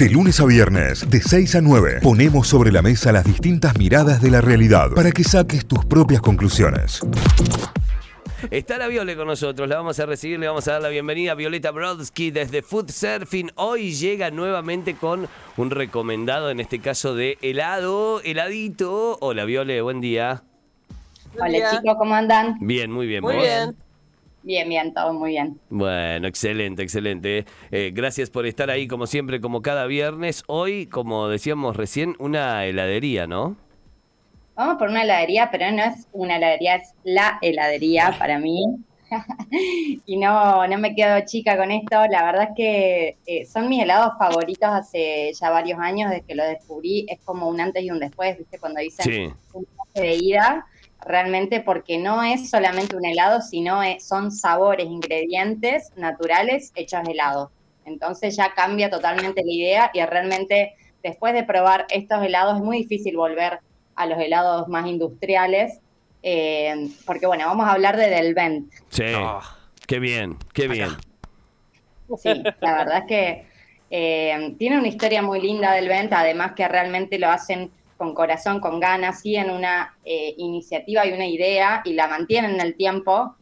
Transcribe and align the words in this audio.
De 0.00 0.08
lunes 0.08 0.40
a 0.40 0.46
viernes, 0.46 1.10
de 1.10 1.20
6 1.20 1.56
a 1.56 1.60
9, 1.60 1.98
ponemos 2.02 2.48
sobre 2.48 2.72
la 2.72 2.80
mesa 2.80 3.12
las 3.12 3.22
distintas 3.22 3.76
miradas 3.76 4.22
de 4.22 4.30
la 4.30 4.40
realidad 4.40 4.88
para 4.96 5.10
que 5.10 5.22
saques 5.22 5.66
tus 5.66 5.84
propias 5.84 6.22
conclusiones. 6.22 7.02
Está 8.50 8.78
la 8.78 8.88
Viole 8.88 9.14
con 9.14 9.26
nosotros, 9.26 9.68
la 9.68 9.76
vamos 9.76 10.00
a 10.00 10.06
recibir, 10.06 10.40
le 10.40 10.46
vamos 10.46 10.66
a 10.68 10.72
dar 10.72 10.80
la 10.80 10.88
bienvenida 10.88 11.32
a 11.32 11.34
Violeta 11.34 11.70
Brodsky 11.70 12.30
desde 12.30 12.62
Food 12.62 12.90
Surfing. 12.90 13.50
Hoy 13.56 13.92
llega 13.92 14.30
nuevamente 14.30 14.94
con 14.94 15.28
un 15.58 15.70
recomendado, 15.70 16.48
en 16.48 16.60
este 16.60 16.78
caso 16.78 17.14
de 17.14 17.36
helado, 17.42 18.22
heladito. 18.22 19.18
Hola 19.20 19.44
Viole, 19.44 19.82
buen 19.82 20.00
día. 20.00 20.44
Hola 21.38 21.72
chicos, 21.72 21.96
¿cómo 21.98 22.14
andan? 22.14 22.56
Bien, 22.62 22.90
muy 22.90 23.06
bien. 23.06 23.20
Muy 23.20 23.34
¿vos? 23.34 23.44
bien. 23.44 23.76
Bien, 24.42 24.68
bien, 24.68 24.94
todo 24.94 25.12
muy 25.12 25.30
bien. 25.30 25.60
Bueno, 25.68 26.26
excelente, 26.26 26.82
excelente. 26.82 27.44
Eh, 27.70 27.90
gracias 27.92 28.30
por 28.30 28.46
estar 28.46 28.70
ahí 28.70 28.88
como 28.88 29.06
siempre, 29.06 29.40
como 29.40 29.60
cada 29.60 29.86
viernes. 29.86 30.44
Hoy, 30.46 30.86
como 30.86 31.28
decíamos 31.28 31.76
recién, 31.76 32.16
una 32.18 32.64
heladería, 32.64 33.26
¿no? 33.26 33.56
Vamos 34.54 34.76
por 34.78 34.88
una 34.88 35.02
heladería, 35.02 35.50
pero 35.50 35.70
no 35.72 35.82
es 35.84 36.06
una 36.12 36.36
heladería, 36.36 36.76
es 36.76 36.94
la 37.04 37.38
heladería 37.42 38.14
para 38.18 38.38
mí. 38.38 38.64
y 40.06 40.16
no, 40.16 40.66
no 40.66 40.78
me 40.78 40.94
quedo 40.94 41.20
chica 41.26 41.56
con 41.56 41.70
esto. 41.70 41.96
La 42.10 42.24
verdad 42.24 42.48
es 42.50 42.56
que 42.56 43.16
eh, 43.26 43.44
son 43.46 43.68
mis 43.68 43.82
helados 43.82 44.12
favoritos 44.18 44.68
hace 44.70 45.32
ya 45.38 45.50
varios 45.50 45.78
años, 45.80 46.10
desde 46.10 46.24
que 46.24 46.34
lo 46.34 46.44
descubrí. 46.44 47.06
Es 47.08 47.18
como 47.24 47.48
un 47.48 47.60
antes 47.60 47.82
y 47.82 47.90
un 47.90 47.98
después, 47.98 48.38
¿viste? 48.38 48.58
Cuando 48.58 48.80
dicen 48.80 49.04
Sí. 49.04 49.32
un 49.52 49.66
de 49.94 50.14
ida, 50.14 50.66
realmente 51.04 51.60
porque 51.60 51.98
no 51.98 52.22
es 52.22 52.50
solamente 52.50 52.96
un 52.96 53.04
helado, 53.04 53.40
sino 53.40 53.82
es- 53.82 54.06
son 54.06 54.30
sabores, 54.32 54.86
ingredientes 54.86 55.92
naturales 55.96 56.72
hechos 56.74 57.00
helado. 57.08 57.50
Entonces 57.84 58.36
ya 58.36 58.52
cambia 58.54 58.90
totalmente 58.90 59.42
la 59.44 59.52
idea 59.52 59.90
y 59.94 60.04
realmente 60.04 60.74
después 61.02 61.32
de 61.34 61.44
probar 61.44 61.86
estos 61.90 62.22
helados 62.24 62.56
es 62.56 62.62
muy 62.62 62.78
difícil 62.78 63.16
volver 63.16 63.60
a 63.94 64.06
los 64.06 64.18
helados 64.18 64.68
más 64.68 64.86
industriales, 64.86 65.80
eh, 66.22 66.88
porque 67.06 67.26
bueno, 67.26 67.46
vamos 67.46 67.66
a 67.66 67.72
hablar 67.72 67.96
de 67.96 68.08
Del 68.08 68.34
Vent. 68.34 68.72
Sí. 68.90 69.04
Qué 69.86 69.98
bien, 69.98 70.36
qué 70.52 70.68
bien. 70.68 70.90
Sí, 72.18 72.42
la 72.60 72.74
verdad 72.74 72.98
es 72.98 73.04
que 73.06 73.46
eh, 73.90 74.54
tiene 74.58 74.78
una 74.78 74.88
historia 74.88 75.22
muy 75.22 75.40
linda 75.40 75.72
del 75.72 75.88
Vent, 75.88 76.12
además 76.12 76.52
que 76.54 76.66
realmente 76.68 77.18
lo 77.18 77.28
hacen 77.28 77.70
con 78.00 78.14
corazón, 78.14 78.60
con 78.60 78.80
ganas, 78.80 79.20
siguen 79.20 79.50
una 79.50 79.94
eh, 80.06 80.32
iniciativa 80.38 81.04
y 81.06 81.12
una 81.12 81.26
idea 81.26 81.82
y 81.84 81.92
la 81.92 82.08
mantienen 82.08 82.52
en 82.52 82.62
el 82.62 82.74
tiempo. 82.74 83.36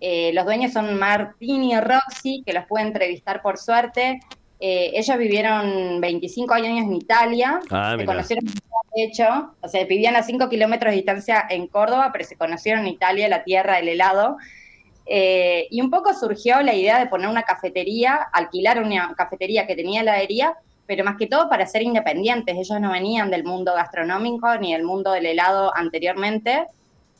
Eh, 0.00 0.30
los 0.32 0.44
dueños 0.44 0.72
son 0.72 0.96
Martín 0.96 1.64
y 1.64 1.76
Roxy, 1.80 2.44
que 2.46 2.52
los 2.52 2.64
pude 2.66 2.82
entrevistar 2.82 3.42
por 3.42 3.58
suerte. 3.58 4.20
Eh, 4.60 4.92
ellos 4.94 5.18
vivieron 5.18 6.00
25 6.00 6.54
años 6.54 6.86
en 6.86 6.94
Italia, 6.94 7.58
Ah, 7.70 7.96
se 7.98 8.04
conocieron 8.04 8.44
de 8.46 9.02
hecho, 9.02 9.56
o 9.60 9.66
sea, 9.66 9.84
vivían 9.84 10.14
a 10.14 10.22
5 10.22 10.48
kilómetros 10.48 10.92
de 10.92 10.96
distancia 10.98 11.44
en 11.50 11.66
Córdoba, 11.66 12.10
pero 12.12 12.24
se 12.24 12.36
conocieron 12.36 12.86
en 12.86 12.92
Italia, 12.92 13.28
la 13.28 13.42
tierra 13.42 13.78
del 13.78 13.88
helado. 13.88 14.36
Eh, 15.06 15.66
y 15.72 15.80
un 15.80 15.90
poco 15.90 16.14
surgió 16.14 16.62
la 16.62 16.74
idea 16.74 17.00
de 17.00 17.06
poner 17.06 17.26
una 17.26 17.42
cafetería, 17.42 18.14
alquilar 18.32 18.80
una 18.80 19.12
cafetería 19.16 19.66
que 19.66 19.74
tenía 19.74 20.02
heladería, 20.02 20.54
pero 20.86 21.04
más 21.04 21.16
que 21.16 21.26
todo 21.26 21.48
para 21.48 21.66
ser 21.66 21.82
independientes. 21.82 22.56
Ellos 22.56 22.80
no 22.80 22.92
venían 22.92 23.30
del 23.30 23.44
mundo 23.44 23.72
gastronómico 23.74 24.54
ni 24.58 24.72
del 24.72 24.84
mundo 24.84 25.12
del 25.12 25.26
helado 25.26 25.72
anteriormente. 25.74 26.66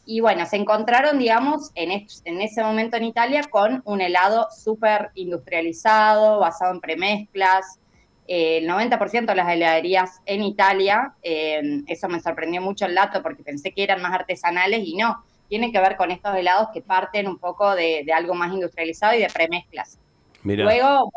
Y 0.06 0.20
bueno, 0.20 0.44
se 0.44 0.56
encontraron, 0.56 1.18
digamos, 1.18 1.70
en, 1.74 1.90
es- 1.90 2.20
en 2.26 2.40
ese 2.42 2.62
momento 2.62 2.96
en 2.98 3.04
Italia 3.04 3.42
con 3.50 3.80
un 3.86 4.00
helado 4.02 4.48
súper 4.54 5.10
industrializado, 5.14 6.40
basado 6.40 6.72
en 6.74 6.80
premezclas. 6.80 7.78
Eh, 8.26 8.58
el 8.58 8.66
90% 8.68 9.26
de 9.26 9.34
las 9.34 9.48
heladerías 9.50 10.20
en 10.26 10.42
Italia, 10.42 11.14
eh, 11.22 11.82
eso 11.86 12.08
me 12.08 12.20
sorprendió 12.20 12.60
mucho 12.62 12.86
el 12.86 12.94
dato 12.94 13.22
porque 13.22 13.42
pensé 13.42 13.72
que 13.72 13.82
eran 13.82 14.00
más 14.00 14.12
artesanales 14.14 14.80
y 14.84 14.94
no, 14.96 15.22
tiene 15.48 15.70
que 15.70 15.78
ver 15.78 15.96
con 15.96 16.10
estos 16.10 16.34
helados 16.34 16.68
que 16.72 16.80
parten 16.80 17.28
un 17.28 17.38
poco 17.38 17.74
de, 17.74 18.02
de 18.04 18.12
algo 18.14 18.34
más 18.34 18.52
industrializado 18.52 19.14
y 19.14 19.20
de 19.20 19.28
premezclas. 19.28 19.98
Mira. 20.42 20.64
Luego 20.64 21.12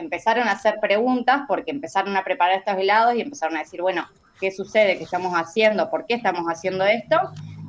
empezaron 0.00 0.48
a 0.48 0.52
hacer 0.52 0.78
preguntas 0.80 1.42
porque 1.46 1.70
empezaron 1.70 2.16
a 2.16 2.24
preparar 2.24 2.58
estos 2.58 2.76
helados 2.76 3.14
y 3.14 3.20
empezaron 3.20 3.56
a 3.56 3.60
decir, 3.60 3.80
bueno, 3.82 4.06
¿qué 4.40 4.50
sucede? 4.50 4.96
¿Qué 4.98 5.04
estamos 5.04 5.32
haciendo? 5.34 5.90
¿Por 5.90 6.06
qué 6.06 6.14
estamos 6.14 6.46
haciendo 6.46 6.84
esto? 6.84 7.16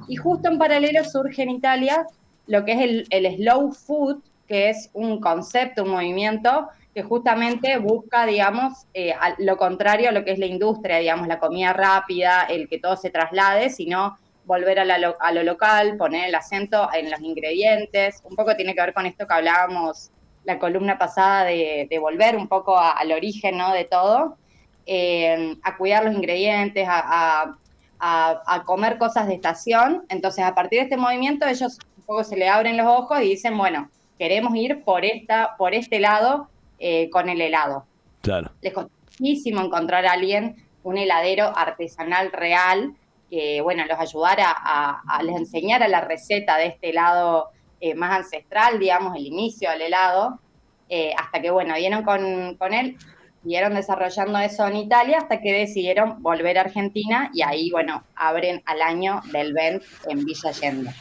Y 0.07 0.15
justo 0.15 0.49
en 0.49 0.57
paralelo 0.57 1.03
surge 1.03 1.43
en 1.43 1.51
Italia 1.51 2.05
lo 2.47 2.65
que 2.65 2.73
es 2.73 3.05
el, 3.09 3.35
slow 3.37 3.71
food, 3.71 4.21
que 4.47 4.69
es 4.69 4.89
un 4.93 5.19
concepto, 5.21 5.83
un 5.83 5.91
movimiento 5.91 6.69
que 6.93 7.03
justamente 7.03 7.77
busca, 7.77 8.25
digamos, 8.25 8.85
eh, 8.93 9.13
lo 9.37 9.55
contrario 9.55 10.09
a 10.09 10.11
lo 10.11 10.25
que 10.25 10.31
es 10.31 10.39
la 10.39 10.47
industria, 10.47 10.97
digamos, 10.97 11.27
la 11.27 11.39
comida 11.39 11.71
rápida, 11.71 12.43
el 12.49 12.67
que 12.67 12.79
todo 12.79 12.97
se 12.97 13.09
traslade, 13.09 13.69
sino 13.69 14.17
volver 14.45 14.79
a, 14.79 14.85
la 14.85 15.15
a 15.19 15.31
lo 15.31 15.43
local, 15.43 15.95
poner 15.95 16.27
el 16.27 16.35
acento 16.35 16.89
en 16.93 17.09
los 17.09 17.21
ingredientes. 17.21 18.21
Un 18.25 18.35
poco 18.35 18.55
tiene 18.55 18.75
que 18.75 18.81
ver 18.81 18.93
con 18.93 19.05
esto 19.05 19.25
que 19.25 19.33
hablábamos 19.33 20.11
la 20.43 20.57
columna 20.59 20.97
pasada 20.97 21.43
de, 21.45 21.87
de 21.89 21.99
volver 21.99 22.35
un 22.35 22.47
poco 22.47 22.77
a- 22.77 22.91
al 22.91 23.11
origen 23.11 23.57
¿no? 23.57 23.71
de 23.73 23.85
todo, 23.85 24.37
eh, 24.85 25.55
a 25.63 25.77
cuidar 25.77 26.03
los 26.03 26.15
ingredientes, 26.15 26.87
a, 26.87 26.99
a- 27.43 27.57
a- 27.99 28.41
a 28.47 28.63
comer 28.63 28.97
cosas 28.97 29.27
de 29.27 29.35
estación. 29.35 30.03
Entonces, 30.09 30.43
a 30.43 30.55
partir 30.55 30.79
de 30.79 30.83
este 30.85 30.97
movimiento, 30.97 31.45
ellos 31.47 31.77
un 31.97 32.03
poco 32.03 32.23
se 32.23 32.35
le 32.35 32.49
abren 32.49 32.77
los 32.77 32.87
ojos 32.87 33.19
y 33.21 33.25
dicen, 33.29 33.57
bueno, 33.57 33.89
queremos 34.17 34.55
ir 34.55 34.83
por, 34.83 35.05
esta, 35.05 35.55
por 35.57 35.73
este 35.75 35.99
lado 35.99 36.47
eh, 36.79 37.09
con 37.11 37.29
el 37.29 37.39
helado. 37.41 37.85
Claro. 38.21 38.51
Les 38.61 38.73
costó 38.73 38.91
muchísimo 39.19 39.61
encontrar 39.61 40.05
a 40.07 40.13
alguien, 40.13 40.55
un 40.83 40.97
heladero 40.97 41.55
artesanal 41.55 42.31
real, 42.31 42.95
que 43.29 43.61
bueno, 43.61 43.85
los 43.85 43.99
ayudara 43.99 44.47
a, 44.49 45.01
a 45.07 45.21
les 45.23 45.35
enseñara 45.35 45.87
la 45.87 46.01
receta 46.01 46.57
de 46.57 46.65
este 46.67 46.89
helado 46.89 47.49
eh, 47.81 47.95
más 47.95 48.19
ancestral, 48.19 48.79
digamos, 48.79 49.15
el 49.15 49.25
inicio 49.25 49.69
del 49.71 49.81
helado, 49.81 50.39
eh, 50.87 51.13
hasta 51.17 51.41
que 51.41 51.49
bueno, 51.51 51.75
dieron 51.75 52.03
con, 52.03 52.55
con 52.55 52.73
él, 52.73 52.95
siguieron 53.41 53.73
desarrollando 53.73 54.39
eso 54.39 54.67
en 54.67 54.77
Italia 54.77 55.17
hasta 55.17 55.41
que 55.41 55.51
decidieron 55.51 56.21
volver 56.21 56.57
a 56.57 56.61
Argentina 56.61 57.31
y 57.33 57.41
ahí, 57.41 57.71
bueno, 57.71 58.03
abren 58.15 58.61
al 58.65 58.81
año 58.81 59.21
del 59.31 59.53
Vent 59.53 59.83
en 60.07 60.23
Villa 60.23 60.49
Allende. 60.49 60.91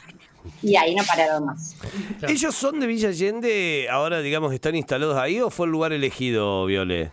Y 0.62 0.76
ahí 0.76 0.94
no 0.94 1.02
pararon 1.04 1.44
más. 1.44 1.76
¿Ellos 2.26 2.54
son 2.54 2.80
de 2.80 2.86
Villa 2.86 3.10
Allende? 3.10 3.88
Ahora, 3.90 4.20
digamos, 4.20 4.54
están 4.54 4.74
instalados 4.74 5.16
ahí 5.18 5.38
o 5.40 5.50
fue 5.50 5.66
el 5.66 5.72
lugar 5.72 5.92
elegido, 5.92 6.64
Viole? 6.64 7.10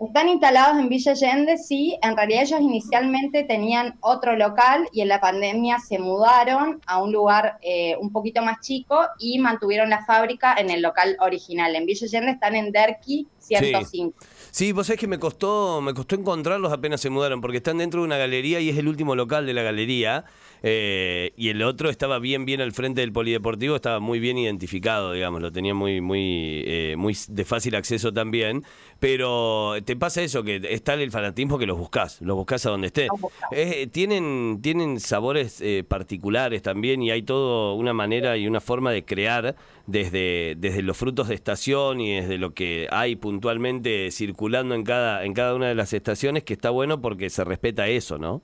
Están 0.00 0.28
instalados 0.28 0.78
en 0.78 0.88
Villa 0.88 1.12
Allende, 1.12 1.56
sí. 1.56 1.96
En 2.02 2.16
realidad 2.16 2.42
ellos 2.42 2.60
inicialmente 2.60 3.44
tenían 3.44 3.96
otro 4.00 4.36
local 4.36 4.88
y 4.92 5.02
en 5.02 5.08
la 5.08 5.20
pandemia 5.20 5.78
se 5.78 5.98
mudaron 5.98 6.80
a 6.86 7.00
un 7.00 7.12
lugar 7.12 7.58
eh, 7.62 7.96
un 8.00 8.10
poquito 8.10 8.42
más 8.42 8.60
chico 8.60 8.98
y 9.18 9.38
mantuvieron 9.38 9.90
la 9.90 10.04
fábrica 10.04 10.56
en 10.58 10.70
el 10.70 10.82
local 10.82 11.16
original. 11.20 11.76
En 11.76 11.86
Villa 11.86 12.06
Allende 12.06 12.32
están 12.32 12.56
en 12.56 12.72
Derqui 12.72 13.28
105. 13.44 14.14
Sí, 14.50 14.72
vos 14.72 14.86
sabés 14.86 15.00
que 15.00 15.08
me 15.08 15.18
costó, 15.18 15.80
me 15.80 15.94
costó 15.94 16.14
encontrarlos 16.14 16.72
apenas 16.72 17.00
se 17.00 17.10
mudaron, 17.10 17.40
porque 17.40 17.58
están 17.58 17.78
dentro 17.78 18.00
de 18.00 18.06
una 18.06 18.16
galería 18.16 18.60
y 18.60 18.68
es 18.68 18.78
el 18.78 18.88
último 18.88 19.14
local 19.16 19.46
de 19.46 19.54
la 19.54 19.62
galería. 19.62 20.24
eh, 20.66 21.32
y 21.36 21.50
el 21.50 21.62
otro 21.62 21.90
estaba 21.90 22.18
bien, 22.18 22.46
bien 22.46 22.62
al 22.62 22.72
frente 22.72 23.02
del 23.02 23.12
polideportivo, 23.12 23.76
estaba 23.76 24.00
muy 24.00 24.18
bien 24.18 24.38
identificado, 24.38 25.12
digamos, 25.12 25.42
lo 25.42 25.52
tenía 25.52 25.74
muy, 25.74 26.00
muy, 26.00 26.62
eh, 26.66 26.94
muy 26.96 27.14
de 27.28 27.44
fácil 27.44 27.74
acceso 27.74 28.12
también. 28.14 28.64
Pero 28.98 29.74
te 29.84 29.94
pasa 29.94 30.22
eso, 30.22 30.42
que 30.42 30.62
es 30.66 30.82
tal 30.82 31.00
el 31.00 31.10
fanatismo 31.10 31.58
que 31.58 31.66
los 31.66 31.76
buscás, 31.76 32.22
los 32.22 32.34
buscás 32.36 32.64
a 32.64 32.70
donde 32.70 32.86
esté. 32.86 33.08
Los 33.08 33.20
buscás. 33.20 33.50
Eh, 33.52 33.88
tienen, 33.92 34.60
tienen 34.62 35.00
sabores 35.00 35.60
eh, 35.60 35.84
particulares 35.86 36.62
también 36.62 37.02
y 37.02 37.10
hay 37.10 37.22
todo 37.22 37.74
una 37.74 37.92
manera 37.92 38.38
y 38.38 38.46
una 38.46 38.62
forma 38.62 38.90
de 38.92 39.04
crear 39.04 39.56
desde, 39.86 40.54
desde 40.58 40.82
los 40.82 40.96
frutos 40.96 41.28
de 41.28 41.34
estación 41.34 42.00
y 42.00 42.16
desde 42.16 42.38
lo 42.38 42.54
que 42.54 42.88
hay 42.90 43.16
puntualmente 43.16 44.10
circulando 44.10 44.74
en 44.74 44.84
cada, 44.84 45.24
en 45.24 45.34
cada 45.34 45.54
una 45.54 45.68
de 45.68 45.74
las 45.74 45.92
estaciones 45.92 46.44
que 46.44 46.54
está 46.54 46.70
bueno 46.70 47.00
porque 47.00 47.30
se 47.30 47.44
respeta 47.44 47.86
eso, 47.88 48.18
¿no? 48.18 48.42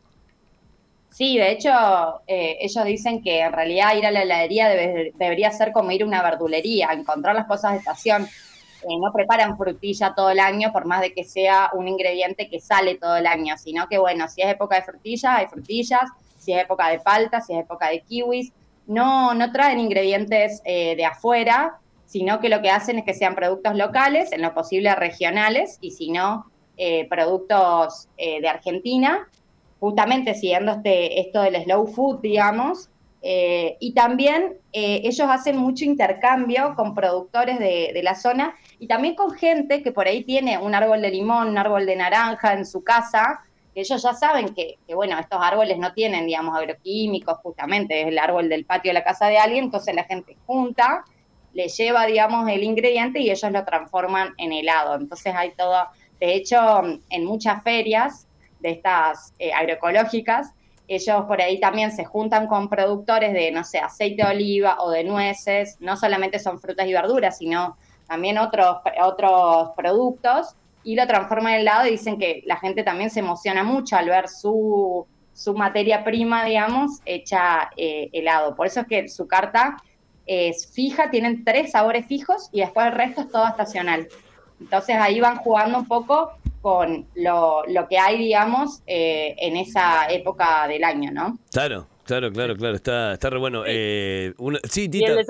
Sí, 1.09 1.39
de 1.39 1.51
hecho, 1.53 1.71
eh, 2.27 2.59
ellos 2.61 2.85
dicen 2.85 3.21
que 3.23 3.41
en 3.41 3.53
realidad 3.53 3.97
ir 3.97 4.07
a 4.07 4.11
la 4.13 4.23
heladería 4.23 4.69
debe- 4.69 5.13
debería 5.17 5.51
ser 5.51 5.73
como 5.73 5.91
ir 5.91 6.03
a 6.03 6.07
una 6.07 6.23
verdulería, 6.23 6.91
encontrar 6.93 7.35
las 7.35 7.47
cosas 7.47 7.73
de 7.73 7.79
estación. 7.79 8.25
Eh, 8.83 8.97
no 9.01 9.13
preparan 9.13 9.57
frutilla 9.59 10.15
todo 10.15 10.31
el 10.31 10.39
año, 10.41 10.73
por 10.73 10.87
más 10.87 11.01
de 11.03 11.13
que 11.13 11.25
sea 11.25 11.71
un 11.75 11.89
ingrediente 11.89 12.49
que 12.49 12.61
sale 12.61 12.97
todo 12.97 13.17
el 13.17 13.27
año, 13.27 13.57
sino 13.59 13.89
que, 13.89 13.99
bueno, 13.99 14.29
si 14.29 14.43
es 14.43 14.49
época 14.49 14.77
de 14.77 14.83
frutillas, 14.83 15.37
hay 15.39 15.47
frutillas, 15.49 16.03
si 16.39 16.53
es 16.53 16.63
época 16.63 16.89
de 16.89 17.01
palta, 17.01 17.41
si 17.41 17.55
es 17.55 17.61
época 17.61 17.89
de 17.91 18.03
kiwis. 18.03 18.53
No, 18.91 19.35
no 19.35 19.53
traen 19.53 19.79
ingredientes 19.79 20.63
eh, 20.65 20.97
de 20.97 21.05
afuera, 21.05 21.79
sino 22.07 22.41
que 22.41 22.49
lo 22.49 22.61
que 22.61 22.71
hacen 22.71 22.99
es 22.99 23.05
que 23.05 23.15
sean 23.15 23.37
productos 23.37 23.77
locales, 23.77 24.33
en 24.33 24.43
lo 24.43 24.53
posible 24.53 24.95
regionales, 24.97 25.79
y 25.81 25.93
si 25.93 26.11
no, 26.11 26.51
eh, 26.77 27.07
productos 27.09 28.09
eh, 28.17 28.41
de 28.41 28.49
Argentina, 28.49 29.29
justamente 29.79 30.35
siguiendo 30.35 30.73
este, 30.73 31.21
esto 31.21 31.43
del 31.43 31.63
slow 31.63 31.87
food, 31.87 32.21
digamos, 32.21 32.91
Eh, 33.23 33.77
y 33.81 33.93
también 33.93 34.55
eh, 34.73 35.03
ellos 35.05 35.29
hacen 35.29 35.57
mucho 35.59 35.85
intercambio 35.85 36.75
con 36.75 36.95
productores 36.95 37.59
de, 37.59 38.01
la 38.03 38.15
zona 38.15 38.55
y 38.79 38.87
también 38.87 39.15
con 39.15 39.33
gente 39.33 39.83
que 39.83 39.93
por 39.93 40.07
ahí 40.07 40.25
tiene 40.25 40.57
un 40.57 40.75
árbol 40.75 41.03
de 41.03 41.11
limón, 41.11 41.49
un 41.49 41.59
árbol 41.59 41.85
de 41.85 41.97
naranja 41.97 42.55
en 42.55 42.65
su 42.65 42.83
casa, 42.83 43.41
ellos 43.75 44.03
ya 44.03 44.13
saben 44.15 44.55
que, 44.55 44.79
bueno, 44.95 45.19
estos 45.19 45.39
árboles 45.41 45.79
no 45.79 45.93
tienen, 45.93 46.27
digamos, 46.27 46.57
agroquímicos, 46.57 47.39
justamente, 47.39 48.03
es 48.03 48.09
el 48.09 48.19
árbol 48.19 48.49
del 48.49 48.65
patio 48.65 48.91
de 48.91 48.95
la 48.95 49.05
casa 49.05 49.29
de 49.29 49.39
alguien, 49.39 49.65
entonces 49.65 49.95
la 49.95 50.05
gente 50.05 50.37
junta, 50.47 51.05
le 51.53 51.69
lleva, 51.69 52.07
digamos, 52.07 52.49
el 52.49 52.63
ingrediente 52.63 53.21
y 53.21 53.31
ellos 53.31 53.51
lo 53.51 53.65
transforman 53.65 54.35
en 54.39 54.53
helado. 54.53 54.95
Entonces 54.95 55.35
hay 55.35 55.53
todo, 55.53 55.87
de 56.21 56.35
hecho, 56.35 56.59
en 57.11 57.25
muchas 57.25 57.63
ferias 57.63 58.27
de 58.61 58.71
estas 58.71 59.35
eh, 59.39 59.53
agroecológicas, 59.53 60.53
ellos 60.87 61.25
por 61.27 61.41
ahí 61.41 61.61
también 61.61 61.93
se 61.93 62.05
juntan 62.05 62.49
con 62.49 62.69
productores 62.69 63.33
de, 63.33 63.53
no 63.53 63.63
sé, 63.63 63.79
aceite 63.79 64.25
de 64.25 64.31
oliva 64.31 64.77
o 64.81 64.91
de 64.91 65.05
nueces, 65.05 65.77
no 65.79 65.97
solamente 65.97 66.41
son 66.41 66.61
frutas 66.61 66.87
y 66.89 66.93
verduras, 66.93 67.39
sino 67.39 67.77
también 68.09 68.39
otros, 68.39 68.79
otros 69.01 69.71
productos, 69.77 70.57
y 70.83 70.97
lo 70.97 71.07
transforman 71.07 71.55
en 71.55 71.61
helado 71.61 71.87
y 71.87 71.93
dicen 71.93 72.19
que 72.19 72.43
la 72.47 72.57
gente 72.57 72.83
también 72.83 73.11
se 73.11 73.21
emociona 73.21 73.63
mucho 73.63 73.97
al 73.97 74.07
ver 74.07 74.29
su, 74.29 75.07
su 75.33 75.55
materia 75.55 76.05
prima, 76.05 76.45
digamos, 76.45 77.01
hecha 77.05 77.71
eh, 77.77 78.09
helado. 78.13 78.57
Por 78.57 78.67
eso 78.67 78.81
es 78.81 78.87
que 78.87 79.09
su 79.09 79.27
carta 79.27 79.77
es 80.27 80.71
fija, 80.73 81.11
tienen 81.11 81.45
tres 81.45 81.73
sabores 81.73 82.07
fijos 82.07 82.49
y 82.53 82.61
después 82.61 82.87
el 82.87 82.93
resto 82.93 83.23
es 83.23 83.31
todo 83.31 83.47
estacional. 83.47 84.09
Entonces 84.61 84.97
ahí 84.97 85.21
van 85.21 85.37
jugando 85.37 85.79
un 85.79 85.89
poco 85.89 86.33
con 86.61 87.07
lo, 87.15 87.63
lo 87.67 87.89
que 87.89 87.99
hay, 87.99 88.19
digamos, 88.19 88.83
eh, 88.87 89.35
en 89.39 89.57
esa 89.57 90.07
época 90.11 90.69
del 90.69 90.85
año, 90.85 91.11
¿no? 91.11 91.39
Claro, 91.51 91.87
claro, 92.05 92.31
claro, 92.31 92.55
claro, 92.55 92.77
está, 92.77 93.15
está 93.15 93.31
re 93.31 93.39
bueno. 93.39 93.65
Eh, 93.67 94.35
sí, 94.65 94.89
Tita. 94.89 95.13
el 95.13 95.27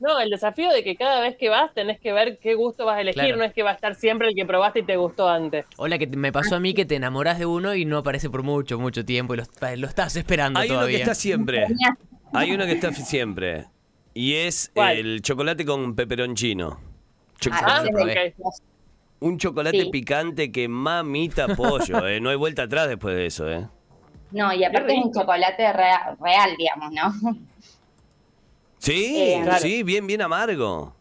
no, 0.00 0.20
el 0.20 0.30
desafío 0.30 0.70
de 0.70 0.84
que 0.84 0.96
cada 0.96 1.20
vez 1.20 1.36
que 1.36 1.48
vas 1.48 1.74
tenés 1.74 1.98
que 2.00 2.12
ver 2.12 2.38
qué 2.38 2.54
gusto 2.54 2.84
vas 2.84 2.98
a 2.98 3.00
elegir, 3.00 3.36
no 3.36 3.44
es 3.44 3.52
que 3.52 3.62
va 3.62 3.70
a 3.70 3.74
estar 3.74 3.94
siempre 3.94 4.28
el 4.28 4.34
que 4.34 4.46
probaste 4.46 4.80
y 4.80 4.82
te 4.84 4.96
gustó 4.96 5.28
antes. 5.28 5.66
Hola, 5.76 5.98
que 5.98 6.06
me 6.06 6.32
pasó 6.32 6.56
a 6.56 6.60
mí 6.60 6.74
que 6.74 6.84
te 6.84 6.96
enamoras 6.96 7.38
de 7.38 7.46
uno 7.46 7.74
y 7.74 7.84
no 7.84 7.98
aparece 7.98 8.30
por 8.30 8.42
mucho, 8.42 8.78
mucho 8.78 9.04
tiempo 9.04 9.34
y 9.34 9.38
lo, 9.76 9.86
estás 9.88 10.16
esperando 10.16 10.60
Hay 10.60 10.70
uno 10.70 10.86
que 10.86 10.96
está 10.96 11.14
siempre. 11.14 11.66
Hay 12.32 12.52
uno 12.52 12.64
que 12.64 12.72
está 12.72 12.92
siempre. 12.92 13.66
Y 14.14 14.34
es 14.34 14.72
el 14.74 15.22
chocolate 15.22 15.64
con 15.64 15.94
peperoncino. 15.94 16.80
Ah, 17.50 17.84
un 19.20 19.38
chocolate 19.38 19.86
picante 19.86 20.50
que 20.52 20.68
mamita 20.68 21.48
pollo, 21.56 22.06
¿eh? 22.08 22.20
No 22.20 22.30
hay 22.30 22.36
vuelta 22.36 22.64
atrás 22.64 22.88
después 22.88 23.14
de 23.14 23.26
eso, 23.26 23.50
¿eh? 23.50 23.66
No, 24.30 24.52
y 24.52 24.62
aparte 24.64 24.94
es 24.94 25.04
un 25.04 25.12
chocolate 25.12 25.72
real, 25.72 26.56
digamos, 26.58 26.92
¿no? 26.92 27.38
Sí, 28.78 29.14
eh, 29.16 29.44
sí, 29.60 29.82
bien, 29.82 30.06
bien 30.06 30.22
amargo. 30.22 30.94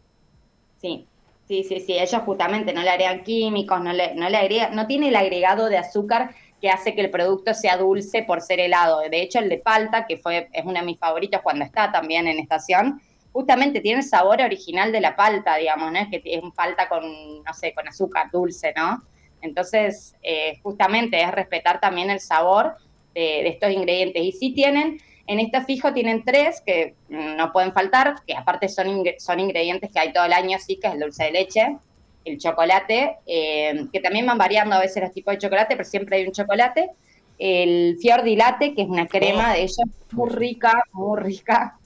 Sí, 0.81 1.05
sí, 1.47 1.63
sí, 1.63 1.79
sí. 1.79 1.93
Ellos 1.97 2.21
justamente 2.23 2.73
no 2.73 2.81
le 2.81 2.89
agregan 2.89 3.23
químicos, 3.23 3.81
no 3.81 3.93
le, 3.93 4.15
no 4.15 4.29
le 4.29 4.37
agregan, 4.37 4.75
no 4.75 4.87
tiene 4.87 5.09
el 5.09 5.15
agregado 5.15 5.69
de 5.69 5.77
azúcar 5.77 6.35
que 6.61 6.69
hace 6.69 6.95
que 6.95 7.01
el 7.01 7.11
producto 7.11 7.53
sea 7.53 7.77
dulce 7.77 8.23
por 8.23 8.41
ser 8.41 8.59
helado. 8.59 9.01
De 9.01 9.21
hecho, 9.21 9.39
el 9.39 9.49
de 9.49 9.59
palta, 9.59 10.05
que 10.07 10.17
fue, 10.17 10.49
es 10.51 10.65
uno 10.65 10.79
de 10.79 10.85
mis 10.85 10.97
favoritos 10.97 11.41
cuando 11.41 11.63
está 11.63 11.91
también 11.91 12.27
en 12.27 12.39
estación, 12.39 13.01
justamente 13.31 13.81
tiene 13.81 13.99
el 13.99 14.05
sabor 14.05 14.41
original 14.41 14.91
de 14.91 15.01
la 15.01 15.15
palta, 15.15 15.57
digamos, 15.57 15.91
¿no? 15.91 15.99
Es 15.99 16.07
que 16.09 16.21
es 16.25 16.41
un 16.41 16.51
palta 16.51 16.89
con, 16.89 17.03
no 17.43 17.53
sé, 17.53 17.73
con 17.73 17.87
azúcar 17.87 18.31
dulce, 18.31 18.73
¿no? 18.75 19.03
Entonces, 19.41 20.15
eh, 20.23 20.59
justamente 20.63 21.21
es 21.21 21.31
respetar 21.31 21.79
también 21.79 22.09
el 22.09 22.19
sabor 22.19 22.75
de, 23.13 23.47
estos 23.47 23.71
ingredientes. 23.71 24.23
Y 24.23 24.31
sí 24.31 24.53
tienen, 24.53 24.99
en 25.27 25.39
este 25.39 25.61
fijo 25.65 25.93
tienen 25.93 26.23
tres 26.23 26.61
que 26.65 26.95
no 27.09 27.51
pueden 27.51 27.73
faltar, 27.73 28.15
que 28.25 28.33
aparte 28.33 28.69
son, 28.69 29.03
son 29.19 29.39
ingredientes 29.39 29.91
que 29.91 29.99
hay 29.99 30.13
todo 30.13 30.25
el 30.25 30.33
año, 30.33 30.57
sí, 30.59 30.77
que 30.77 30.87
es 30.87 30.93
el 30.93 31.01
dulce 31.01 31.25
de 31.25 31.31
leche, 31.31 31.77
el 32.23 32.37
chocolate, 32.37 33.17
eh, 33.25 33.85
que 33.91 33.99
también 33.99 34.25
van 34.25 34.37
variando 34.37 34.75
a 34.75 34.79
veces 34.79 35.03
los 35.03 35.11
tipos 35.11 35.33
de 35.33 35.39
chocolate, 35.39 35.75
pero 35.75 35.87
siempre 35.87 36.17
hay 36.17 36.25
un 36.25 36.31
chocolate. 36.31 36.89
El 37.37 37.97
fior 38.01 38.23
que 38.23 38.73
es 38.77 38.87
una 38.87 39.05
crema 39.05 39.51
oh. 39.51 39.53
de 39.53 39.61
ellos 39.61 39.77
muy 40.11 40.29
rica, 40.29 40.81
muy 40.93 41.19
rica, 41.19 41.77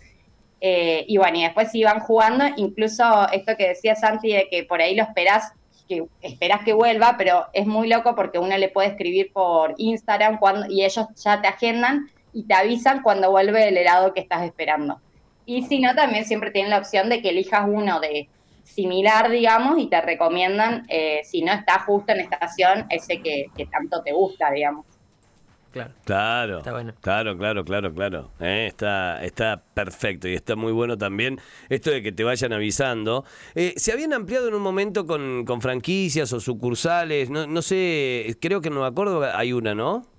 eh, 0.63 1.05
y 1.07 1.17
bueno, 1.17 1.39
y 1.39 1.43
después 1.43 1.73
iban 1.73 1.99
jugando, 1.99 2.45
incluso 2.55 3.27
esto 3.31 3.57
que 3.57 3.69
decía 3.69 3.95
Santi 3.95 4.31
de 4.31 4.47
que 4.47 4.63
por 4.63 4.79
ahí 4.79 4.95
lo 4.95 5.01
esperás, 5.01 5.51
que 5.89 6.05
esperás 6.21 6.63
que 6.63 6.73
vuelva, 6.73 7.15
pero 7.17 7.47
es 7.53 7.65
muy 7.65 7.89
loco 7.89 8.15
porque 8.15 8.38
uno 8.38 8.55
le 8.55 8.69
puede 8.69 8.89
escribir 8.89 9.33
por 9.33 9.73
Instagram 9.77 10.38
cuando, 10.38 10.71
y 10.71 10.85
ellos 10.85 11.07
ya 11.15 11.41
te 11.41 11.47
agendan 11.47 12.11
y 12.33 12.44
te 12.44 12.54
avisan 12.54 13.01
cuando 13.01 13.31
vuelve 13.31 13.68
el 13.68 13.78
helado 13.78 14.13
que 14.13 14.22
estás 14.22 14.44
esperando. 14.44 15.00
Y 15.45 15.63
si 15.63 15.80
no, 15.80 15.95
también 15.95 16.25
siempre 16.25 16.51
tienen 16.51 16.72
la 16.72 16.78
opción 16.78 17.10
de 17.10 17.22
que 17.22 17.30
elijas 17.30 17.66
uno 17.68 18.00
de 18.00 18.30
similar, 18.63 19.30
digamos, 19.30 19.80
y 19.80 19.88
te 19.88 20.00
recomiendan, 20.01 20.86
eh, 20.88 21.22
si 21.24 21.42
no 21.42 21.51
está 21.51 21.80
justo 21.80 22.13
en 22.13 22.22
estación, 22.22 22.86
ese 22.89 23.22
que 23.22 23.50
tanto 23.72 24.01
te 24.01 24.13
gusta, 24.13 24.51
digamos. 24.51 24.86
Claro. 25.72 25.94
Claro. 26.04 26.62
Claro, 27.00 27.38
claro, 27.38 27.63
claro, 27.63 27.94
claro. 27.94 28.31
Eh, 28.42 28.66
está, 28.68 29.24
está 29.24 29.63
perfecto 29.74 30.27
y 30.27 30.34
está 30.34 30.56
muy 30.56 30.74
bueno 30.74 30.98
también 30.98 31.39
esto 31.69 31.92
de 31.92 32.01
que 32.01 32.12
te 32.12 32.24
vayan 32.24 32.51
avisando. 32.51 33.24
Eh, 33.56 33.74
¿Se 33.77 33.94
habían 33.94 34.12
ampliado 34.13 34.50
en 34.50 34.54
un 34.54 34.62
momento 34.62 35.06
con, 35.06 35.45
franquicias 35.62 36.34
o 36.34 36.39
sucursales? 36.42 37.30
No, 37.30 37.48
no 37.48 37.62
sé, 37.62 38.36
creo 38.42 38.60
que 38.60 38.68
en 38.68 38.74
Nueva 38.74 38.94
Córdoba 38.94 39.38
hay 39.38 39.54
una, 39.54 39.74
¿no? 39.74 40.11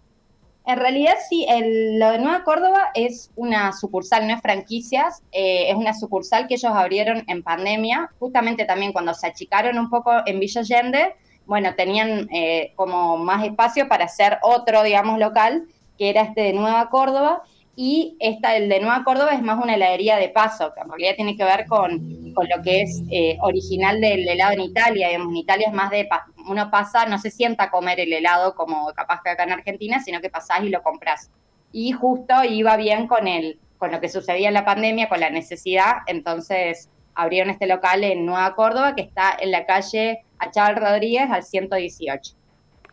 En 0.65 0.79
realidad 0.79 1.15
sí, 1.29 1.45
el, 1.49 1.99
lo 1.99 2.11
de 2.11 2.19
Nueva 2.19 2.45
Córdoba 2.45 2.91
es 2.95 3.33
una 3.35 3.73
sucursal, 3.73 4.29
no 4.29 4.35
es 4.35 4.41
franquicias, 4.41 5.23
eh, 5.33 5.71
es 5.71 5.75
una 5.75 5.93
sucursal 5.93 6.47
que 6.47 6.55
ellos 6.55 6.73
abrieron 6.73 7.25
en 7.27 7.43
pandemia, 7.43 8.13
justamente 8.21 8.65
también 8.65 8.93
cuando 8.93 9.13
se 9.13 9.27
achicaron 9.27 9.77
un 9.79 9.91
poco 9.91 10.13
en 10.25 10.39
Villa 10.39 10.61
Allende, 10.61 11.17
bueno, 11.47 11.75
tenían 11.75 12.29
eh, 12.33 12.73
como 12.77 13.19
más 13.19 13.45
espacio 13.45 13.89
para 13.89 14.05
hacer 14.05 14.39
otro, 14.43 14.85
digamos, 14.85 15.19
local, 15.19 15.65
que 15.99 16.11
era 16.11 16.23
este 16.23 16.43
de 16.43 16.53
Nueva 16.53 16.89
Córdoba, 16.91 17.43
y 17.75 18.17
esta, 18.21 18.55
el 18.57 18.69
de 18.69 18.81
Nueva 18.81 19.03
Córdoba 19.03 19.31
es 19.33 19.41
más 19.41 19.63
una 19.63 19.75
heladería 19.75 20.17
de 20.17 20.29
paso, 20.29 20.73
que 20.75 20.81
en 20.83 20.89
realidad 20.89 21.15
tiene 21.17 21.37
que 21.37 21.45
ver 21.45 21.67
con, 21.67 22.33
con 22.35 22.47
lo 22.47 22.63
que 22.63 22.83
es 22.83 23.03
eh, 23.11 23.39
original 23.41 23.99
del 24.01 24.29
helado 24.29 24.53
en 24.53 24.61
Italia, 24.61 25.09
digamos, 25.09 25.31
en 25.31 25.37
Italia 25.37 25.69
es 25.69 25.75
más 25.75 25.91
de, 25.91 26.07
uno 26.49 26.71
pasa, 26.71 27.07
no 27.07 27.19
se 27.19 27.31
sienta 27.31 27.65
a 27.65 27.71
comer 27.71 27.99
el 28.01 28.13
helado 28.13 28.55
como 28.55 28.93
capaz 28.93 29.23
que 29.23 29.31
acá 29.31 29.45
en 29.45 29.53
Argentina, 29.53 30.01
sino 30.01 30.21
que 30.21 30.29
pasás 30.29 30.63
y 30.63 30.69
lo 30.69 30.83
compras. 30.83 31.31
Y 31.73 31.93
justo 31.93 32.45
iba 32.45 32.77
bien 32.77 33.07
con, 33.07 33.27
el, 33.27 33.59
con 33.79 33.91
lo 33.91 34.01
que 34.01 34.11
sucedía 34.11 34.49
en 34.49 34.55
la 34.55 34.67
pandemia, 34.67 35.09
con 35.09 35.21
la 35.21 35.31
necesidad, 35.31 35.99
entonces 36.07 36.91
abrieron 37.15 37.49
este 37.49 37.67
local 37.67 38.05
en 38.05 38.27
Nueva 38.27 38.55
Córdoba, 38.55 38.95
que 38.95 39.03
está 39.03 39.35
en 39.41 39.51
la 39.51 39.65
calle 39.65 40.25
a 40.39 40.51
Chávez 40.51 40.79
Rodríguez 40.79 41.31
al 41.31 41.43
118. 41.43 42.35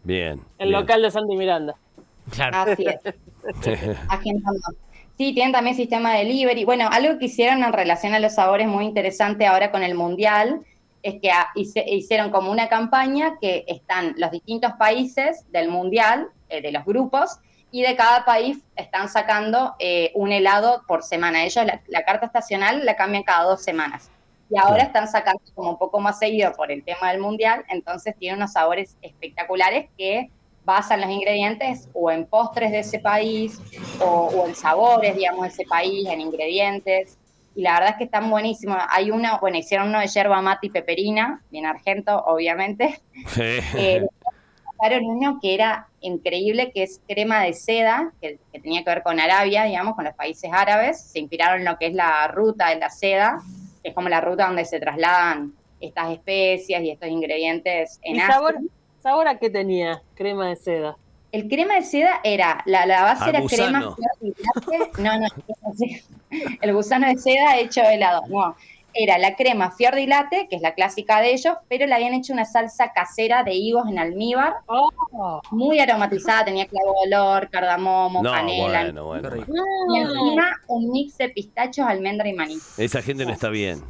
Bien. 0.03 0.41
El 0.57 0.71
local 0.71 1.01
de 1.01 1.11
Santi 1.11 1.35
Miranda. 1.35 1.75
Claro. 2.31 2.71
Así 2.71 2.85
es. 2.85 3.13
Sí, 5.17 5.33
tienen 5.33 5.51
también 5.51 5.75
sistema 5.75 6.13
de 6.13 6.19
delivery. 6.19 6.63
Bueno, 6.63 6.87
algo 6.89 7.19
que 7.19 7.25
hicieron 7.25 7.61
en 7.61 7.73
relación 7.73 8.13
a 8.13 8.19
los 8.19 8.35
sabores 8.35 8.69
muy 8.69 8.85
interesante 8.85 9.45
ahora 9.45 9.69
con 9.69 9.83
el 9.83 9.93
Mundial 9.93 10.61
es 11.03 11.15
que 11.21 11.29
hicieron 11.55 12.31
como 12.31 12.51
una 12.51 12.69
campaña 12.69 13.37
que 13.41 13.65
están 13.67 14.15
los 14.17 14.31
distintos 14.31 14.71
países 14.79 15.43
del 15.51 15.67
Mundial, 15.67 16.29
eh, 16.47 16.61
de 16.61 16.71
los 16.71 16.85
grupos, 16.85 17.39
y 17.69 17.83
de 17.83 17.95
cada 17.97 18.23
país 18.23 18.59
están 18.77 19.09
sacando 19.09 19.75
eh, 19.79 20.11
un 20.15 20.31
helado 20.31 20.83
por 20.87 21.03
semana. 21.03 21.43
Ellos 21.43 21.65
la, 21.65 22.03
carta 22.03 22.25
estacional 22.25 22.85
la 22.85 22.95
cambian 22.95 23.23
cada 23.23 23.43
dos 23.43 23.61
semanas 23.61 24.09
y 24.49 24.57
ahora 24.57 24.83
están 24.83 25.07
sacando 25.07 25.41
como 25.53 25.71
un 25.71 25.77
poco 25.77 25.99
más 25.99 26.17
seguido 26.17 26.53
por 26.53 26.71
el 26.71 26.83
tema 26.83 27.11
del 27.11 27.19
mundial, 27.19 27.63
entonces 27.69 28.15
tiene 28.17 28.37
unos 28.37 28.53
sabores 28.53 28.97
espectaculares 29.01 29.89
que 29.97 30.31
basan 30.65 31.01
los 31.01 31.09
ingredientes 31.09 31.89
o 31.93 32.11
en 32.11 32.25
postres 32.25 32.71
de 32.71 32.79
ese 32.79 32.99
país 32.99 33.59
o, 33.99 34.45
en 34.47 34.55
sabores, 34.55 35.15
digamos, 35.15 35.43
de 35.43 35.47
ese 35.49 35.65
país, 35.65 36.07
en 36.07 36.21
ingredientes. 36.21 37.17
Y 37.55 37.61
la 37.61 37.73
verdad 37.73 37.89
es 37.91 37.95
que 37.97 38.03
están 38.05 38.29
buenísimos. 38.29 38.77
Hay 38.89 39.11
uno, 39.11 39.39
bueno, 39.41 39.57
hicieron 39.57 39.89
uno 39.89 39.99
de 39.99 40.07
yerba 40.07 40.41
mate 40.41 40.67
y 40.67 40.69
peperina, 40.69 41.41
bien 41.49 41.65
argento, 41.65 42.23
obviamente. 42.25 43.01
eh, 43.37 44.05
uno 45.01 45.39
que 45.41 45.53
era 45.55 45.87
increíble, 45.99 46.71
que 46.71 46.83
es 46.83 47.01
crema 47.07 47.43
de 47.43 47.53
seda, 47.53 48.13
que, 48.21 48.39
que, 48.53 48.59
tenía 48.61 48.83
que 48.83 48.89
ver 48.89 49.03
con 49.03 49.19
Arabia, 49.19 49.65
digamos, 49.65 49.95
con 49.95 50.05
los 50.05 50.13
países 50.13 50.49
árabes. 50.53 51.01
Se 51.01 51.19
inspiraron 51.19 51.59
en 51.59 51.65
lo 51.65 51.77
que 51.77 51.87
es 51.87 51.93
la 51.93 52.27
ruta 52.27 52.69
de 52.69 52.77
la 52.77 52.89
seda 52.89 53.39
es 53.83 53.93
como 53.93 54.09
la 54.09 54.21
ruta 54.21 54.47
donde 54.47 54.65
se 54.65 54.79
trasladan 54.79 55.53
estas 55.79 56.11
especias 56.11 56.81
y 56.83 56.91
estos 56.91 57.09
ingredientes 57.09 57.99
en 58.03 58.17
¿Y 58.17 58.19
sabor, 58.19 58.57
sabor 59.01 59.27
a 59.27 59.37
qué 59.39 59.49
tenía 59.49 60.01
crema 60.15 60.47
de 60.49 60.55
seda? 60.55 60.97
El 61.31 61.47
crema 61.47 61.75
de 61.75 61.83
seda 61.83 62.21
era, 62.23 62.61
la, 62.65 62.85
la 62.87 63.03
base 63.03 63.29
era 63.29 63.41
crema. 63.43 63.95
No, 64.97 65.19
no, 65.19 65.27
el 66.61 66.73
gusano 66.73 67.07
de 67.07 67.17
seda 67.17 67.57
hecho 67.57 67.81
helado. 67.81 68.23
No, 68.29 68.55
era 68.93 69.19
la 69.19 69.35
crema 69.35 69.69
fiordilate, 69.69 70.47
que 70.49 70.55
es 70.55 70.61
la 70.63 70.73
clásica 70.73 71.21
de 71.21 71.31
ellos, 71.31 71.55
pero 71.67 71.85
le 71.85 71.93
habían 71.93 72.15
hecho 72.15 72.33
una 72.33 72.45
salsa 72.45 72.91
casera 72.91 73.43
de 73.43 73.53
higos 73.53 73.87
en 73.87 73.99
almíbar, 73.99 74.55
Oh, 74.65 75.41
muy 75.51 75.79
aromatizada, 75.79 76.45
tenía 76.45 76.65
clavo 76.65 76.95
de 77.05 77.15
olor, 77.15 77.49
cardamomo, 77.51 78.23
No, 78.23 78.31
canela. 78.31 78.81
bueno, 78.85 79.05
bueno. 79.05 79.29
Qué 79.29 79.35
rico. 79.35 79.53
Y 79.93 79.99
encima 79.99 80.57
un 80.67 80.91
mix 80.91 81.17
de 81.19 81.29
pistachos, 81.29 81.85
almendra 81.87 82.27
y 82.27 82.33
maní. 82.33 82.57
Esa 82.77 83.03
gente 83.03 83.25
no 83.25 83.31
está 83.31 83.49
bien. 83.49 83.83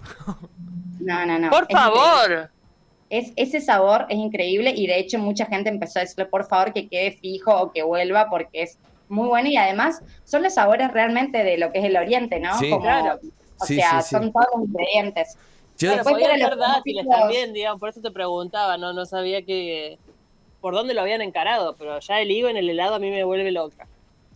No, 0.99 1.25
no, 1.25 1.39
no. 1.39 1.49
por 1.49 1.63
es 1.63 1.69
increíble. 1.69 2.49
Es, 3.09 3.33
ese 3.35 3.59
sabor 3.61 4.05
es 4.09 4.17
increíble 4.17 4.71
y 4.75 4.85
de 4.87 4.99
hecho 4.99 5.17
mucha 5.17 5.45
gente 5.47 5.69
empezó 5.69 5.99
a 5.99 6.03
decirle 6.03 6.25
por 6.25 6.45
favor 6.47 6.73
que 6.73 6.87
quede 6.87 7.11
fijo 7.13 7.51
o 7.59 7.71
que 7.71 7.81
vuelva 7.83 8.29
porque 8.29 8.61
es 8.63 8.77
muy 9.07 9.27
bueno 9.27 9.49
y 9.49 9.57
además 9.57 10.01
son 10.25 10.43
los 10.43 10.53
sabores 10.53 10.91
realmente 10.93 11.43
de 11.43 11.57
lo 11.57 11.71
que 11.71 11.79
es 11.79 11.85
el 11.85 11.97
oriente, 11.97 12.39
¿no? 12.39 12.57
Sí. 12.59 12.69
Como- 12.69 12.83
Claro. 12.83 13.19
O 13.61 13.65
Sí, 13.65 13.75
sea, 13.75 14.01
sí, 14.01 14.09
sí. 14.09 14.15
son 14.15 14.31
todos 14.31 14.45
los 14.55 14.65
ingredientes. 14.69 15.35
Yo- 15.79 15.91
Después 15.91 16.13
podían 16.15 16.39
ser 16.39 16.55
dátiles 16.57 17.07
también, 17.09 17.51
digamos, 17.53 17.79
por 17.79 17.89
eso 17.89 17.99
te 18.01 18.11
preguntaba, 18.11 18.77
no, 18.77 18.93
no 18.93 19.05
sabía 19.05 19.41
que 19.41 19.97
por 20.61 20.73
dónde 20.73 20.93
lo 20.93 21.01
habían 21.01 21.21
encarado, 21.21 21.75
pero 21.77 21.99
ya 21.99 22.21
el 22.21 22.29
higo 22.31 22.47
en 22.47 22.57
el 22.57 22.69
helado 22.69 22.95
a 22.95 22.99
mí 22.99 23.09
me 23.09 23.23
vuelve 23.23 23.51
loca. 23.51 23.87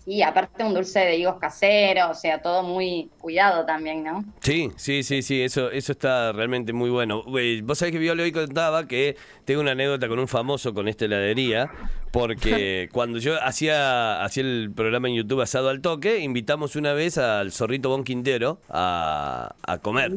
Sí, 0.06 0.22
aparte 0.22 0.66
un 0.66 0.74
dulce 0.74 1.00
de 1.00 1.16
higos 1.16 1.38
casero, 1.40 2.10
o 2.10 2.14
sea, 2.14 2.42
todo 2.42 2.62
muy 2.62 3.10
cuidado 3.20 3.66
también, 3.66 4.04
¿no? 4.04 4.26
Sí, 4.42 4.70
sí, 4.76 5.02
sí, 5.02 5.22
sí, 5.22 5.42
eso, 5.42 5.72
eso 5.72 5.94
está 5.94 6.34
realmente 6.34 6.74
muy 6.74 6.90
bueno. 6.90 7.24
Vos 7.64 7.78
sabés 7.78 7.94
que 7.94 8.00
Viole 8.00 8.22
hoy 8.24 8.34
contaba 8.34 8.86
que 8.86 9.16
tengo 9.46 9.62
una 9.62 9.72
anécdota 9.72 10.10
con 10.10 10.20
un 10.20 10.28
famoso 10.28 10.74
con 10.74 10.90
esta 10.90 11.06
heladería, 11.06 11.72
porque 12.12 12.90
cuando 12.92 13.20
yo 13.20 13.42
hacía, 13.42 14.22
hacía 14.26 14.44
el 14.44 14.74
programa 14.76 15.08
en 15.08 15.16
YouTube 15.16 15.40
Asado 15.40 15.70
al 15.70 15.80
Toque, 15.80 16.20
invitamos 16.20 16.76
una 16.76 16.92
vez 16.92 17.18
al 17.18 17.54
Zorrito 17.54 17.88
Bon 17.88 18.04
Quintero 18.04 18.60
a, 18.70 19.56
a 19.66 19.78
comer. 19.78 20.12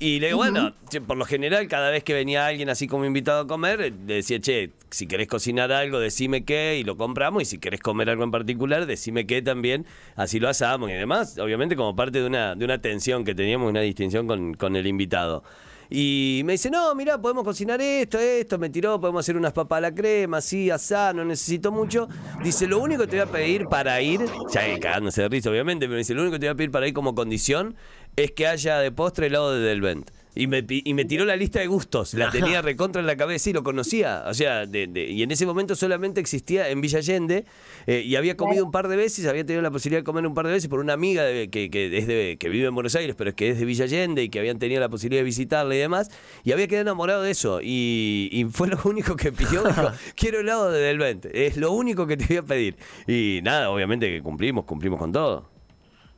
Y 0.00 0.20
le 0.20 0.28
digo, 0.28 0.38
bueno, 0.38 0.74
che, 0.88 1.00
por 1.00 1.16
lo 1.16 1.24
general, 1.24 1.66
cada 1.66 1.90
vez 1.90 2.04
que 2.04 2.14
venía 2.14 2.46
alguien 2.46 2.68
así 2.68 2.86
como 2.86 3.04
invitado 3.04 3.40
a 3.40 3.46
comer, 3.48 3.80
eh, 3.80 3.92
le 4.06 4.14
decía, 4.14 4.38
che, 4.40 4.70
si 4.90 5.08
querés 5.08 5.26
cocinar 5.26 5.72
algo, 5.72 5.98
decime 5.98 6.44
qué 6.44 6.78
y 6.78 6.84
lo 6.84 6.96
compramos. 6.96 7.42
Y 7.42 7.46
si 7.46 7.58
querés 7.58 7.80
comer 7.80 8.08
algo 8.08 8.22
en 8.22 8.30
particular, 8.30 8.86
decime 8.86 9.26
qué 9.26 9.42
también. 9.42 9.86
Así 10.14 10.38
lo 10.38 10.48
asamos 10.48 10.90
y 10.90 10.92
demás. 10.92 11.36
Obviamente, 11.38 11.74
como 11.74 11.96
parte 11.96 12.20
de 12.20 12.26
una, 12.26 12.54
de 12.54 12.64
una 12.64 12.80
tensión 12.80 13.24
que 13.24 13.34
teníamos, 13.34 13.68
una 13.68 13.80
distinción 13.80 14.28
con, 14.28 14.54
con 14.54 14.76
el 14.76 14.86
invitado. 14.86 15.42
Y 15.90 16.42
me 16.44 16.52
dice, 16.52 16.70
no, 16.70 16.94
mira, 16.94 17.20
podemos 17.20 17.44
cocinar 17.44 17.80
esto, 17.80 18.18
esto, 18.18 18.58
me 18.58 18.68
tiró, 18.68 19.00
podemos 19.00 19.20
hacer 19.24 19.36
unas 19.36 19.52
papas 19.52 19.78
a 19.78 19.80
la 19.80 19.94
crema, 19.94 20.38
así, 20.38 20.70
asá, 20.70 21.12
no 21.12 21.24
necesito 21.24 21.72
mucho. 21.72 22.08
Dice, 22.42 22.66
lo 22.66 22.78
único 22.78 23.02
que 23.02 23.08
te 23.08 23.16
voy 23.16 23.28
a 23.28 23.32
pedir 23.32 23.66
para 23.66 24.00
ir, 24.02 24.26
ya 24.52 24.78
cagándose 24.78 25.22
de 25.22 25.28
risa, 25.28 25.50
obviamente, 25.50 25.86
pero 25.86 25.96
dice, 25.96 26.14
lo 26.14 26.22
único 26.22 26.34
que 26.34 26.40
te 26.40 26.46
voy 26.46 26.52
a 26.52 26.56
pedir 26.56 26.70
para 26.70 26.86
ir 26.86 26.94
como 26.94 27.14
condición 27.14 27.74
es 28.16 28.32
que 28.32 28.46
haya 28.46 28.78
de 28.78 28.92
postre 28.92 29.28
helado 29.28 29.52
de 29.52 29.60
Delvent. 29.60 30.10
Y 30.40 30.46
me, 30.46 30.64
y 30.68 30.94
me 30.94 31.04
tiró 31.04 31.24
la 31.24 31.34
lista 31.34 31.58
de 31.58 31.66
gustos, 31.66 32.14
la 32.14 32.30
tenía 32.30 32.62
recontra 32.62 33.00
en 33.00 33.06
la 33.08 33.16
cabeza 33.16 33.50
y 33.50 33.52
lo 33.52 33.64
conocía. 33.64 34.22
O 34.28 34.34
sea, 34.34 34.66
de- 34.66 34.86
de- 34.86 35.06
y 35.10 35.24
en 35.24 35.32
ese 35.32 35.46
momento 35.46 35.74
solamente 35.74 36.20
existía 36.20 36.68
en 36.68 36.80
Villa 36.80 36.98
Allende 36.98 37.44
eh, 37.88 38.02
y 38.06 38.14
había 38.14 38.36
comido 38.36 38.64
un 38.64 38.70
par 38.70 38.86
de 38.86 38.94
veces, 38.96 39.26
había 39.26 39.44
tenido 39.44 39.62
la 39.62 39.72
posibilidad 39.72 40.00
de 40.00 40.04
comer 40.04 40.24
un 40.26 40.34
par 40.34 40.46
de 40.46 40.52
veces 40.52 40.68
por 40.68 40.78
una 40.78 40.92
amiga 40.92 41.24
de- 41.24 41.50
que, 41.50 41.70
que, 41.70 41.98
es 41.98 42.06
de- 42.06 42.36
que 42.38 42.48
vive 42.48 42.68
en 42.68 42.74
Buenos 42.76 42.94
Aires, 42.94 43.16
pero 43.18 43.30
es 43.30 43.36
que 43.36 43.48
es 43.50 43.58
de 43.58 43.64
Villa 43.64 43.84
Allende 43.86 44.22
y 44.22 44.28
que 44.28 44.38
habían 44.38 44.60
tenido 44.60 44.80
la 44.80 44.88
posibilidad 44.88 45.20
de 45.22 45.24
visitarla 45.24 45.74
y 45.74 45.78
demás. 45.78 46.08
Y 46.44 46.52
había 46.52 46.68
quedado 46.68 46.82
enamorado 46.82 47.22
de 47.22 47.32
eso. 47.32 47.60
Y, 47.60 48.28
y 48.30 48.44
fue 48.44 48.68
lo 48.68 48.78
único 48.84 49.16
que 49.16 49.32
pidió. 49.32 49.64
Dijo, 49.64 49.90
quiero 50.14 50.38
helado 50.38 50.70
de 50.70 50.80
Delvent. 50.80 51.26
Es 51.32 51.56
lo 51.56 51.72
único 51.72 52.06
que 52.06 52.16
te 52.16 52.26
voy 52.26 52.36
a 52.36 52.42
pedir. 52.44 52.76
Y 53.08 53.40
nada, 53.42 53.70
obviamente 53.70 54.08
que 54.08 54.22
cumplimos, 54.22 54.64
cumplimos 54.66 55.00
con 55.00 55.10
todo. 55.10 55.57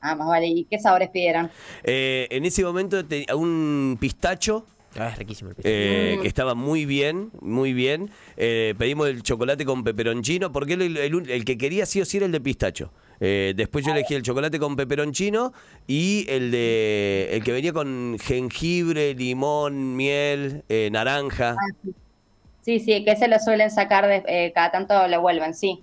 Ah, 0.01 0.15
más 0.15 0.29
vale. 0.29 0.47
¿Y 0.47 0.65
qué 0.65 0.79
sabores 0.79 1.11
pidieron? 1.11 1.51
Eh, 1.85 2.27
en 2.31 2.45
ese 2.45 2.65
momento 2.65 3.05
te- 3.05 3.27
un 3.35 3.97
pistacho 4.01 4.67
Ah, 4.99 5.11
es 5.11 5.19
riquísimo 5.19 5.51
el 5.51 5.57
pistacho. 5.57 5.73
eh, 5.75 6.19
que 6.21 6.27
estaba 6.27 6.55
muy 6.57 6.85
bien, 6.85 7.31
muy 7.41 7.73
bien. 7.73 8.11
Eh, 8.37 8.75
pedimos 8.77 9.09
el 9.09 9.23
chocolate 9.23 9.65
con 9.65 9.85
peperoncino, 9.85 10.51
porque 10.51 10.73
el, 10.75 10.97
el- 10.97 11.31
el 11.31 11.45
que 11.45 11.57
quería 11.57 11.87
sí 11.87 12.01
o 12.01 12.05
sí 12.05 12.17
era 12.17 12.27
el 12.27 12.33
de 12.33 12.41
pistacho. 12.41 12.93
Eh, 13.21 13.53
después 13.55 13.85
yo 13.85 13.93
elegí 13.93 14.15
el 14.15 14.23
chocolate 14.23 14.59
con 14.59 14.75
peperoncino 14.77 15.53
y 15.87 16.25
el 16.29 16.51
de 16.51 17.29
el 17.33 17.45
que 17.45 17.53
venía 17.53 17.73
con 17.73 18.17
jengibre, 18.19 19.15
limón, 19.15 19.95
miel, 19.95 20.65
eh, 20.71 20.89
naranja. 20.91 21.57
Sí, 22.63 22.81
sí, 22.81 23.05
que 23.05 23.17
se 23.17 23.29
lo 23.29 23.39
suelen 23.39 23.71
sacar, 23.71 24.07
de, 24.07 24.23
eh, 24.27 24.53
cada 24.55 24.71
tanto 24.71 25.07
lo 25.09 25.21
vuelven, 25.21 25.55
sí. 25.55 25.83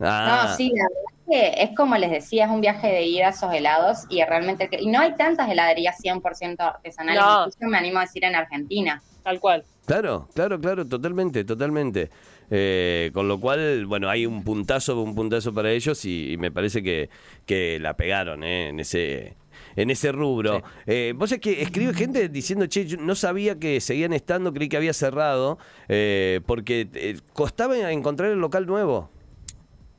Ah, 0.00 0.46
No, 0.48 0.56
sí, 0.56 0.70
la 0.74 0.84
verdad 0.84 1.17
es 1.32 1.70
como 1.76 1.96
les 1.96 2.10
decía, 2.10 2.46
es 2.46 2.50
un 2.50 2.60
viaje 2.60 2.88
de 2.88 3.02
ida 3.02 3.26
a 3.28 3.30
esos 3.30 3.52
helados 3.52 3.98
y 4.08 4.22
realmente, 4.24 4.68
y 4.78 4.86
no 4.88 5.00
hay 5.00 5.14
tantas 5.16 5.50
heladerías 5.50 5.96
100% 6.02 6.56
artesanales, 6.60 7.22
No. 7.22 7.38
incluso 7.46 7.66
me 7.68 7.78
animo 7.78 7.98
a 7.98 8.02
decir 8.02 8.24
en 8.24 8.34
Argentina. 8.34 9.02
Tal 9.22 9.40
cual. 9.40 9.64
Claro, 9.86 10.28
claro, 10.34 10.58
claro, 10.60 10.86
totalmente, 10.86 11.44
totalmente. 11.44 12.10
Eh, 12.50 13.10
con 13.12 13.28
lo 13.28 13.38
cual, 13.38 13.84
bueno, 13.86 14.08
hay 14.08 14.24
un 14.24 14.42
puntazo, 14.42 15.00
un 15.02 15.14
puntazo 15.14 15.52
para 15.52 15.70
ellos 15.70 16.02
y, 16.06 16.32
y 16.32 16.36
me 16.38 16.50
parece 16.50 16.82
que, 16.82 17.10
que 17.44 17.78
la 17.78 17.94
pegaron 17.94 18.42
eh, 18.42 18.68
en 18.68 18.80
ese 18.80 19.36
en 19.76 19.90
ese 19.90 20.12
rubro. 20.12 20.62
Eh, 20.86 21.12
Vos 21.14 21.30
es 21.32 21.40
que 21.40 21.62
escribe 21.62 21.92
gente 21.94 22.28
diciendo, 22.28 22.66
che, 22.66 22.86
yo 22.86 22.96
no 22.96 23.14
sabía 23.14 23.58
que 23.58 23.80
seguían 23.80 24.12
estando, 24.12 24.52
creí 24.52 24.68
que 24.68 24.76
había 24.76 24.92
cerrado, 24.92 25.58
eh, 25.88 26.40
porque 26.46 26.88
eh, 26.94 27.18
costaba 27.32 27.76
encontrar 27.90 28.30
el 28.30 28.38
local 28.38 28.66
nuevo. 28.66 29.10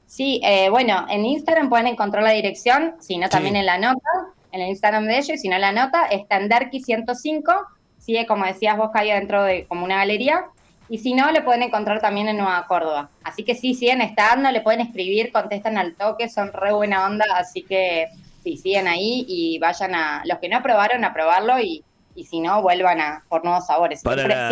Sí, 0.10 0.42
eh, 0.44 0.70
bueno, 0.70 1.06
en 1.08 1.24
Instagram 1.24 1.70
pueden 1.70 1.86
encontrar 1.86 2.24
la 2.24 2.32
dirección, 2.32 2.96
si 3.00 3.18
no 3.20 3.30
también 3.30 3.54
Sí. 3.54 3.60
en 3.60 3.66
la 3.68 3.78
nota, 3.78 4.10
en 4.52 4.62
el 4.62 4.70
Instagram 4.70 5.06
de 5.06 5.18
ellos, 5.18 5.30
y 5.30 5.38
si 5.38 5.50
no 5.50 5.60
la 5.60 5.72
nota, 5.72 6.06
está 6.08 6.38
en 6.38 6.50
Derqui 6.50 6.80
105, 6.82 7.54
sigue 8.00 8.26
como 8.26 8.46
decías 8.46 8.76
vos, 8.76 8.90
Caio, 8.92 9.14
dentro 9.14 9.44
de 9.44 9.68
como 9.68 9.86
una 9.86 9.98
galería, 9.98 10.46
y 10.90 10.98
si 10.98 11.14
no, 11.14 11.30
le 11.32 11.44
pueden 11.44 11.62
encontrar 11.62 12.02
también 12.02 12.28
en 12.28 12.38
Nueva 12.38 12.66
Córdoba. 12.66 13.12
Así 13.24 13.44
que 13.44 13.54
sí, 13.54 13.76
siguen 13.76 14.02
estando, 14.02 14.50
le 14.50 14.62
pueden 14.62 14.82
escribir, 14.82 15.32
contestan 15.32 15.78
al 15.78 15.94
toque, 15.94 16.28
son 16.28 16.52
re 16.54 16.74
buena 16.74 17.06
onda, 17.06 17.26
así 17.36 17.62
que 17.62 18.08
sí, 18.44 18.58
siguen 18.58 18.88
ahí 18.88 19.26
y 19.28 19.60
vayan 19.60 19.94
a, 19.94 20.24
los 20.26 20.40
que 20.40 20.50
no 20.50 20.64
probaron, 20.64 21.06
a 21.06 21.14
probarlo, 21.14 21.60
y, 21.60 21.84
y 22.16 22.24
si 22.24 22.40
no, 22.40 22.64
vuelvan 22.64 23.00
a 23.00 23.24
por 23.30 23.44
nuevos 23.46 23.68
sabores. 23.68 24.02
Para 24.02 24.24
Siempre, 24.24 24.36
la- 24.36 24.50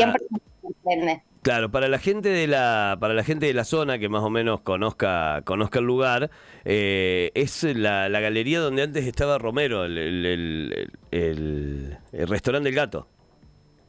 siempre. 0.83 1.23
Claro, 1.43 1.71
para 1.71 1.87
la 1.87 1.99
gente 1.99 2.29
de 2.29 2.45
la, 2.47 2.97
para 2.99 3.13
la 3.13 3.23
gente 3.23 3.45
de 3.45 3.53
la 3.53 3.63
zona 3.63 3.99
que 3.99 4.09
más 4.09 4.21
o 4.23 4.29
menos 4.29 4.61
conozca, 4.61 5.41
conozca 5.45 5.79
el 5.79 5.85
lugar, 5.85 6.29
eh, 6.65 7.31
es 7.35 7.63
la, 7.63 8.09
la 8.09 8.19
galería 8.19 8.59
donde 8.59 8.81
antes 8.83 9.05
estaba 9.05 9.37
Romero, 9.37 9.85
el, 9.85 9.97
el, 9.97 10.25
el- 10.25 10.89
el- 11.11 11.97
el 12.11 12.27
restaurante 12.27 12.67
del 12.69 12.75
gato. 12.75 13.07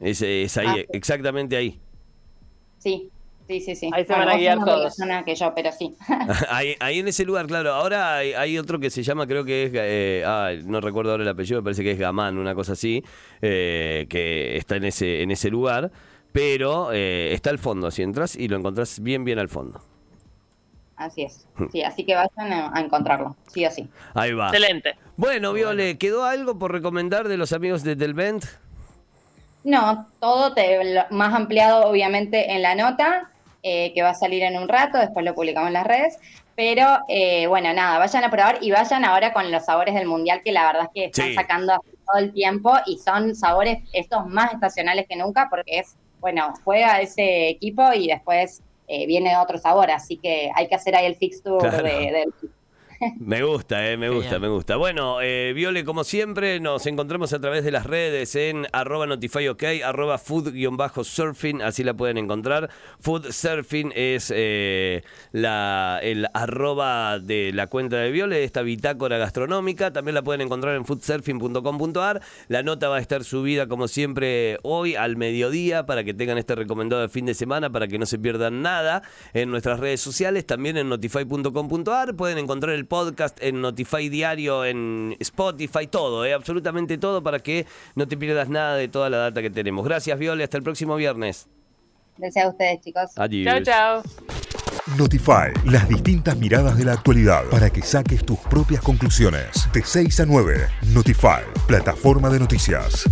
Es, 0.00 0.22
es 0.22 0.56
ahí, 0.56 0.66
Ah, 0.68 0.84
exactamente 0.92 1.56
ahí. 1.56 1.80
Sí, 2.78 3.10
sí, 3.48 3.60
sí, 3.60 3.74
sí. 3.74 3.90
Ahí 3.92 4.04
se 4.04 4.12
van 4.12 4.28
a 4.28 4.36
guiar 4.36 4.58
todos. 4.64 4.82
persona 4.94 5.24
que 5.24 5.34
yo, 5.34 5.52
pero 5.54 5.70
sí. 5.72 5.96
ahí. 6.50 6.76
ahí 6.78 7.00
en 7.00 7.08
ese 7.08 7.24
lugar, 7.24 7.46
claro. 7.48 7.72
Ahora 7.72 8.18
hay, 8.18 8.34
hay 8.34 8.56
otro 8.58 8.78
que 8.78 8.90
se 8.90 9.02
llama, 9.02 9.26
creo 9.26 9.44
que 9.44 9.64
es, 9.64 9.72
eh, 9.74 10.22
ah, 10.24 10.52
no 10.64 10.80
recuerdo 10.80 11.10
ahora 11.10 11.24
el 11.24 11.28
apellido, 11.28 11.60
me 11.60 11.64
parece 11.64 11.82
que 11.82 11.90
es 11.92 11.98
Gamán, 11.98 12.38
una 12.38 12.54
cosa 12.54 12.74
así, 12.74 13.02
eh, 13.42 14.06
que 14.08 14.56
está 14.56 14.76
en 14.76 14.84
ese, 14.84 15.22
en 15.22 15.32
ese 15.32 15.50
lugar, 15.50 15.90
pero 16.38 16.92
eh, 16.92 17.30
está 17.32 17.50
al 17.50 17.58
fondo, 17.58 17.90
si 17.90 18.02
entras 18.02 18.36
y 18.36 18.46
lo 18.46 18.56
encontrás 18.56 19.00
bien, 19.00 19.24
bien 19.24 19.40
al 19.40 19.48
fondo. 19.48 19.80
Así 20.96 21.22
es. 21.24 21.48
Sí, 21.72 21.82
así 21.82 22.04
que 22.04 22.14
vayan 22.14 22.52
a, 22.52 22.70
a 22.72 22.80
encontrarlo, 22.80 23.34
sí 23.52 23.66
o 23.66 23.70
sí. 23.72 23.88
Ahí 24.14 24.32
va. 24.34 24.46
Excelente. 24.46 24.96
Bueno, 25.16 25.52
Viole, 25.52 25.98
¿quedó 25.98 26.24
algo 26.24 26.56
por 26.56 26.70
recomendar 26.70 27.26
de 27.26 27.36
los 27.36 27.52
amigos 27.52 27.82
de 27.82 27.96
Delvent? 27.96 28.44
No, 29.64 30.06
todo 30.20 30.54
te, 30.54 30.94
lo- 30.94 31.06
más 31.10 31.34
ampliado 31.34 31.88
obviamente 31.88 32.52
en 32.52 32.62
la 32.62 32.76
nota, 32.76 33.30
eh, 33.64 33.92
que 33.92 34.02
va 34.02 34.10
a 34.10 34.14
salir 34.14 34.42
en 34.44 34.56
un 34.56 34.68
rato, 34.68 34.96
después 34.98 35.24
lo 35.24 35.34
publicamos 35.34 35.68
en 35.68 35.74
las 35.74 35.86
redes. 35.86 36.18
Pero 36.54 36.84
eh, 37.08 37.46
bueno, 37.48 37.72
nada, 37.72 37.98
vayan 37.98 38.22
a 38.24 38.30
probar 38.30 38.58
y 38.60 38.70
vayan 38.70 39.04
ahora 39.04 39.32
con 39.32 39.50
los 39.50 39.64
sabores 39.64 39.94
del 39.94 40.06
mundial, 40.06 40.40
que 40.44 40.52
la 40.52 40.66
verdad 40.66 40.82
es 40.84 40.90
que 40.94 41.04
están 41.06 41.26
Sí. 41.28 41.34
sacando 41.34 41.72
todo 42.06 42.18
el 42.18 42.32
tiempo 42.32 42.72
y 42.86 42.98
son 42.98 43.34
sabores 43.34 43.78
estos 43.92 44.26
más 44.26 44.52
estacionales 44.54 45.06
que 45.08 45.16
nunca, 45.16 45.48
porque 45.50 45.78
es, 45.80 45.96
bueno, 46.20 46.52
juega 46.64 47.00
ese 47.00 47.48
equipo 47.48 47.92
y 47.92 48.08
después 48.08 48.62
eh, 48.88 49.06
viene 49.06 49.36
otro 49.36 49.58
sabor, 49.58 49.90
así 49.90 50.16
que 50.16 50.50
hay 50.54 50.66
que 50.68 50.74
hacer 50.74 50.96
ahí 50.96 51.06
el 51.06 51.16
fixture 51.16 51.58
Claro. 51.58 51.82
de, 51.82 52.12
del 52.12 52.32
Me 53.20 53.44
gusta, 53.44 53.90
eh, 53.90 53.96
me 53.96 54.08
gusta, 54.08 54.24
Genial. 54.24 54.40
me 54.40 54.48
gusta. 54.48 54.76
Bueno, 54.76 55.20
eh, 55.20 55.52
Viole, 55.54 55.84
como 55.84 56.02
siempre, 56.02 56.58
nos 56.58 56.84
encontramos 56.86 57.32
a 57.32 57.40
través 57.40 57.64
de 57.64 57.70
las 57.70 57.86
redes 57.86 58.34
en 58.34 58.66
arroba 58.72 59.06
notifyok, 59.06 59.62
arroba 59.84 60.18
food-surfing, 60.18 61.62
así 61.62 61.84
la 61.84 61.94
pueden 61.94 62.18
encontrar. 62.18 62.70
Food 62.98 63.30
surfing 63.30 63.92
es 63.94 64.32
eh, 64.34 65.02
la, 65.30 66.00
el 66.02 66.26
arroba 66.34 67.20
de 67.20 67.52
la 67.54 67.68
cuenta 67.68 67.98
de 67.98 68.10
Viole, 68.10 68.42
esta 68.42 68.62
bitácora 68.62 69.16
gastronómica. 69.16 69.92
También 69.92 70.16
la 70.16 70.22
pueden 70.22 70.40
encontrar 70.40 70.74
en 70.74 70.84
foodsurfing.com.ar. 70.84 72.20
La 72.48 72.64
nota 72.64 72.88
va 72.88 72.96
a 72.96 73.00
estar 73.00 73.22
subida, 73.22 73.68
como 73.68 73.86
siempre, 73.86 74.58
hoy 74.62 74.96
al 74.96 75.16
mediodía 75.16 75.86
para 75.86 76.02
que 76.02 76.14
tengan 76.14 76.36
este 76.36 76.56
recomendado 76.56 77.02
de 77.02 77.08
fin 77.08 77.26
de 77.26 77.34
semana, 77.34 77.70
para 77.70 77.86
que 77.86 77.98
no 77.98 78.06
se 78.06 78.18
pierdan 78.18 78.60
nada 78.62 79.02
en 79.34 79.50
nuestras 79.52 79.78
redes 79.78 80.00
sociales. 80.00 80.46
También 80.46 80.76
en 80.76 80.88
notify.com.ar 80.88 82.16
pueden 82.16 82.38
encontrar 82.38 82.74
el 82.74 82.87
Podcast, 82.88 83.38
en 83.42 83.60
Notify 83.60 84.08
Diario, 84.08 84.64
en 84.64 85.16
Spotify, 85.20 85.86
todo, 85.86 86.24
eh, 86.24 86.32
absolutamente 86.32 86.98
todo 86.98 87.22
para 87.22 87.38
que 87.38 87.66
no 87.94 88.08
te 88.08 88.16
pierdas 88.16 88.48
nada 88.48 88.76
de 88.76 88.88
toda 88.88 89.10
la 89.10 89.18
data 89.18 89.42
que 89.42 89.50
tenemos. 89.50 89.84
Gracias, 89.84 90.18
Viole, 90.18 90.44
hasta 90.44 90.56
el 90.56 90.62
próximo 90.62 90.96
viernes. 90.96 91.48
Gracias 92.16 92.44
a 92.44 92.48
ustedes, 92.48 92.80
chicos. 92.80 93.10
Adiós. 93.16 93.62
Chao, 93.64 94.02
chao. 94.02 94.02
Notify, 94.96 95.52
las 95.66 95.88
distintas 95.88 96.36
miradas 96.38 96.78
de 96.78 96.84
la 96.84 96.94
actualidad 96.94 97.44
para 97.50 97.68
que 97.70 97.82
saques 97.82 98.24
tus 98.24 98.38
propias 98.38 98.82
conclusiones. 98.82 99.68
De 99.72 99.82
6 99.82 100.20
a 100.20 100.26
9, 100.26 100.66
Notify, 100.94 101.42
plataforma 101.66 102.30
de 102.30 102.38
noticias. 102.38 103.04